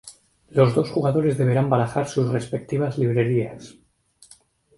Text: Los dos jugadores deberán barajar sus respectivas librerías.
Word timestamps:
Los 0.49 0.73
dos 0.73 0.89
jugadores 0.89 1.37
deberán 1.37 1.69
barajar 1.69 2.07
sus 2.09 2.29
respectivas 2.31 2.97
librerías. 2.97 3.75